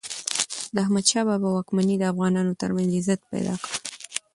د 0.73 0.75
احمد 0.83 1.05
شاه 1.11 1.25
بابا 1.29 1.49
واکمني 1.51 1.95
د 1.99 2.03
افغانانو 2.11 2.59
ترمنځ 2.61 2.89
عزت 2.99 3.21
پیدا 3.31 3.53
کړ. 3.61 3.69